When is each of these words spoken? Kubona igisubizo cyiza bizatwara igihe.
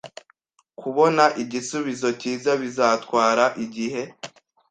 Kubona 0.79 1.23
igisubizo 1.43 2.07
cyiza 2.19 2.51
bizatwara 2.61 3.45
igihe. 3.65 4.03